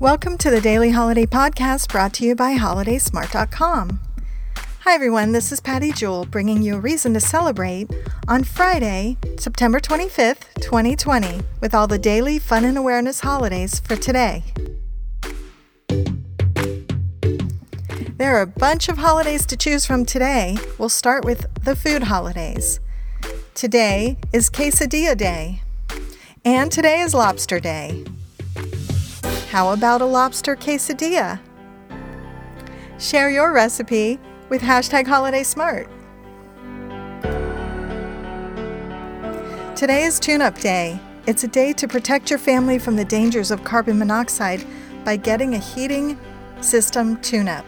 [0.00, 3.98] Welcome to the Daily Holiday Podcast brought to you by HolidaySmart.com.
[4.82, 5.32] Hi, everyone.
[5.32, 7.90] This is Patty Jewell bringing you a reason to celebrate
[8.28, 14.44] on Friday, September 25th, 2020, with all the daily fun and awareness holidays for today.
[18.18, 20.58] There are a bunch of holidays to choose from today.
[20.78, 22.78] We'll start with the food holidays.
[23.54, 25.62] Today is Quesadilla Day,
[26.44, 28.04] and today is Lobster Day.
[29.58, 31.40] How about a lobster quesadilla?
[33.00, 35.88] Share your recipe with hashtag Holiday Smart.
[39.74, 41.00] Today is Tune Up Day.
[41.26, 44.64] It's a day to protect your family from the dangers of carbon monoxide
[45.04, 46.16] by getting a heating
[46.60, 47.66] system tune up.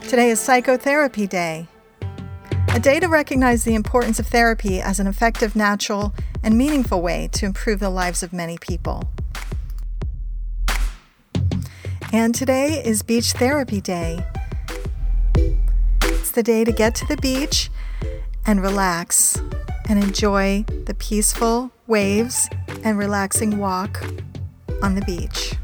[0.00, 1.68] Today is Psychotherapy Day,
[2.74, 7.28] a day to recognize the importance of therapy as an effective, natural, and meaningful way
[7.34, 9.08] to improve the lives of many people.
[12.12, 14.26] And today is Beach Therapy Day.
[16.02, 17.70] It's the day to get to the beach
[18.44, 19.40] and relax
[19.88, 22.48] and enjoy the peaceful waves
[22.82, 24.04] and relaxing walk
[24.82, 25.54] on the beach.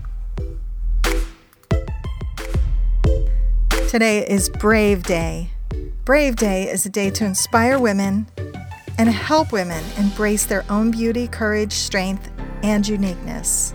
[3.88, 5.50] Today is Brave Day.
[6.04, 8.28] Brave Day is a day to inspire women
[8.98, 12.30] and help women embrace their own beauty, courage, strength,
[12.62, 13.74] and uniqueness.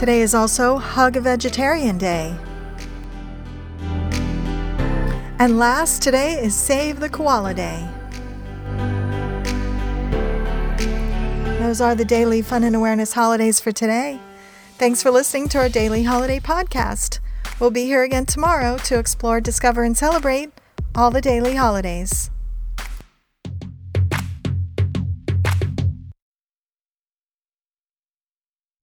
[0.00, 2.34] Today is also Hug a Vegetarian Day.
[5.38, 7.86] And last, today is Save the Koala Day.
[11.58, 14.18] Those are the daily fun and awareness holidays for today.
[14.78, 17.18] Thanks for listening to our daily holiday podcast.
[17.60, 20.50] We'll be here again tomorrow to explore, discover, and celebrate
[20.94, 22.30] all the daily holidays.